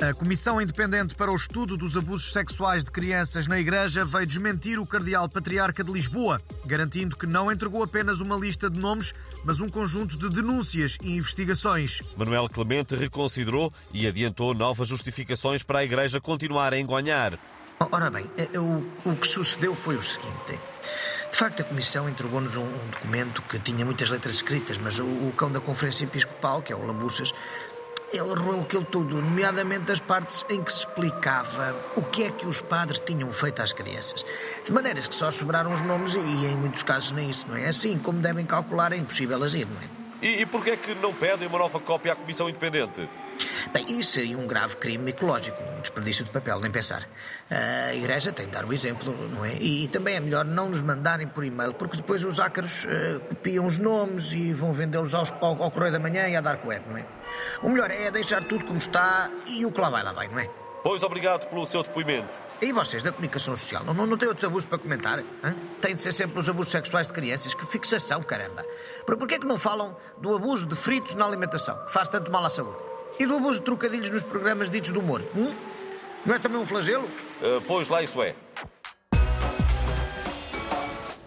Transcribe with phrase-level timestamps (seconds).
[0.00, 4.78] A Comissão Independente para o Estudo dos Abusos Sexuais de Crianças na Igreja veio desmentir
[4.78, 9.12] o Cardeal Patriarca de Lisboa, garantindo que não entregou apenas uma lista de nomes,
[9.44, 12.00] mas um conjunto de denúncias e investigações.
[12.16, 17.36] Manuel Clemente reconsiderou e adiantou novas justificações para a Igreja continuar a engonhar.
[17.90, 20.60] Ora bem, eh, o, o que sucedeu foi o seguinte.
[21.28, 25.04] De facto, a Comissão entregou-nos um, um, documento que tinha muitas letras escritas, mas o,
[25.04, 27.32] o cão da Conferência Episcopal, que é o Lambuças,
[28.12, 32.46] ele roeu aquilo tudo, nomeadamente as partes em que se explicava o que é que
[32.46, 34.24] os padres tinham feito às crianças.
[34.64, 37.68] De maneiras que só sobraram os nomes e, em muitos casos, nem isso, não é?
[37.68, 39.98] Assim, como devem calcular, é impossível agir, não é?
[40.20, 43.08] E, e porquê é que não pedem uma nova cópia à Comissão Independente?
[43.72, 47.06] Bem, isso seria um grave crime ecológico, um desperdício de papel, nem pensar.
[47.50, 49.54] A Igreja tem de dar o exemplo, não é?
[49.54, 53.20] E, e também é melhor não nos mandarem por e-mail, porque depois os ácaros uh,
[53.28, 56.64] copiam os nomes e vão vendê-los ao, ao, ao Correio da Manhã e à Dark
[56.64, 57.04] Web, não é?
[57.62, 60.38] O melhor é deixar tudo como está e o que lá vai, lá vai, não
[60.38, 60.48] é?
[60.82, 62.38] Pois, obrigado pelo seu depoimento.
[62.60, 65.18] E vocês, da comunicação social, não, não, têm outros abusos para comentar?
[65.18, 65.54] Hein?
[65.80, 67.54] Tem de ser sempre os abusos sexuais de crianças.
[67.54, 68.64] Que fixação, caramba!
[69.06, 72.30] Por, porquê é que não falam do abuso de fritos na alimentação, que faz tanto
[72.30, 72.78] mal à saúde?
[73.18, 75.22] E do abuso de trocadilhos nos programas ditos de humor?
[75.36, 75.52] Hum?
[76.28, 77.04] Não é também um flagelo?
[77.40, 78.34] Uh, pois, lá isso é.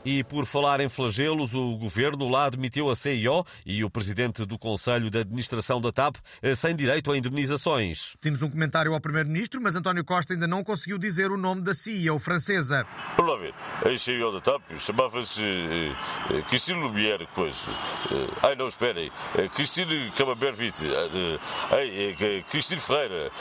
[0.03, 4.58] E por falar em flagelos, o governo lá admitiu a CIO e o presidente do
[4.58, 8.16] Conselho de Administração da TAP eh, sem direito a indemnizações.
[8.19, 11.75] Temos um comentário ao primeiro-ministro, mas António Costa ainda não conseguiu dizer o nome da
[11.75, 12.83] CEO francesa.
[13.16, 13.53] Vamos lá ver.
[13.85, 17.71] A CEO da TAP chamava-se uh, Christine Lumière, coisa.
[17.71, 19.09] Uh, ai, não, esperem.
[19.36, 20.88] Uh, Christine Camembert-Vitte.
[20.88, 23.31] Uh, Christine Ferreira.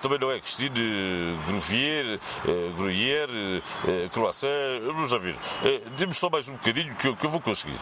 [0.00, 2.18] também não é Christine Gruyère,
[2.76, 3.62] Gruyère,
[4.10, 4.48] Croissant.
[4.84, 5.36] Vamos lá ver
[6.08, 7.78] Dê-me só mais um bocadinho que eu, que eu vou conseguir.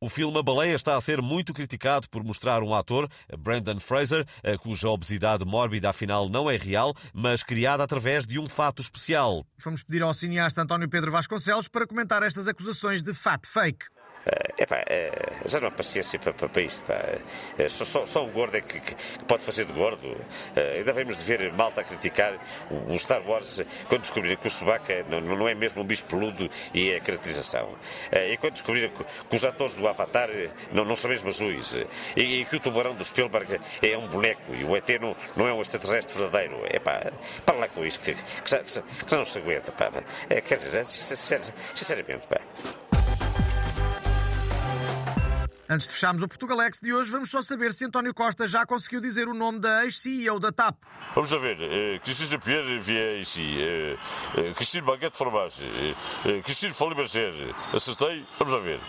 [0.00, 4.26] O filme A Baleia está a ser muito criticado por mostrar um ator, Brandon Fraser,
[4.58, 9.46] cuja obesidade mórbida afinal não é real, mas criada através de um fato especial.
[9.64, 13.86] Vamos pedir ao cineasta António Pedro Vasconcelos para comentar estas acusações de fato fake.
[14.26, 16.84] Uh, epá, uh, já não há paciência para, para, para isto.
[16.84, 16.94] Pá.
[17.68, 20.06] Só, só, só, um gordo é que, que, que, pode fazer de gordo.
[20.06, 22.34] Uh, ainda vemos de ver malta a criticar
[22.70, 26.06] o, o Star Wars quando descobriram que o Chewbacca não, não é mesmo um bicho
[26.06, 27.76] peludo e é a caracterização.
[28.12, 30.30] e quando descobriram que, que, os atores do Avatar
[30.72, 31.74] não, não são mesmo azuis.
[32.16, 35.46] E, e, que o tubarão do Spielberg é um boneco e o ET não, não
[35.46, 36.60] é um extraterrestre verdadeiro.
[36.64, 37.12] É pá,
[37.44, 39.72] para lá com isso, que, que, já, que já não se aguenta.
[39.72, 39.90] Pá.
[40.28, 42.40] É, quer dizer, sinceramente, pá.
[45.68, 49.00] Antes de fecharmos o Portugalex de hoje, vamos só saber se António Costa já conseguiu
[49.00, 50.76] dizer o nome da ex-CEO da TAP.
[51.14, 51.56] Vamos a ver.
[51.56, 53.56] Uh, Cristina Pierre via ici.
[54.36, 55.64] Uh, uh, Cristina Baguette Fromage.
[55.64, 57.32] Uh, Cristina Folie Berger.
[57.72, 58.26] Acertei?
[58.38, 58.80] Vamos a ver.